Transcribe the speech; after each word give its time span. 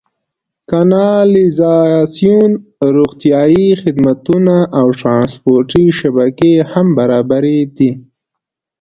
کانالیزاسیون، 0.69 2.51
روغتیايي 2.95 3.67
خدمتونه 3.81 4.55
او 4.79 4.87
ټرانسپورتي 5.01 5.85
شبکې 5.99 6.53
هم 6.71 6.87
برابرې 6.97 7.59
دي. 7.75 7.91